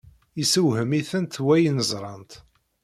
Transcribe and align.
Yessewhem-itent 0.37 1.41
wayen 1.45 1.83
ẓrant. 1.91 2.31